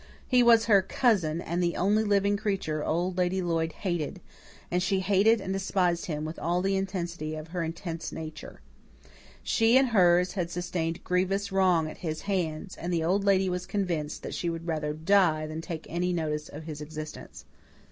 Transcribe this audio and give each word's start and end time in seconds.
He 0.27 0.41
was 0.41 0.65
her 0.65 0.81
cousin 0.81 1.41
and 1.41 1.61
the 1.61 1.75
only 1.77 2.03
living 2.03 2.35
creature 2.35 2.83
Old 2.83 3.19
Lady 3.19 3.39
Lloyd 3.39 3.71
hated, 3.71 4.19
and 4.71 4.81
she 4.81 5.01
hated 5.01 5.39
and 5.39 5.53
despised 5.53 6.07
him 6.07 6.25
with 6.25 6.39
all 6.39 6.63
the 6.63 6.75
intensity 6.75 7.35
of 7.35 7.49
her 7.49 7.61
intense 7.61 8.11
nature. 8.11 8.61
She 9.43 9.77
and 9.77 9.89
hers 9.89 10.31
had 10.33 10.49
sustained 10.49 11.03
grievous 11.03 11.51
wrong 11.51 11.87
at 11.87 11.97
his 11.99 12.21
hands, 12.23 12.75
and 12.77 12.91
the 12.91 13.03
Old 13.03 13.23
Lady 13.23 13.47
was 13.47 13.67
convinced 13.67 14.23
that 14.23 14.33
she 14.33 14.49
would 14.49 14.65
rather 14.65 14.93
die 14.93 15.45
than 15.45 15.61
take 15.61 15.85
any 15.87 16.13
notice 16.13 16.49
of 16.49 16.63
his 16.63 16.81
existence. 16.81 17.45